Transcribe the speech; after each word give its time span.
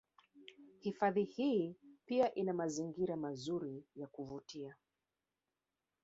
Hifadhi 0.79 1.23
hii 1.23 1.75
pia 2.05 2.35
ina 2.35 2.53
mazingira 2.53 3.17
mazuri 3.17 3.83
ya 3.95 4.07
kuvutia 4.07 4.75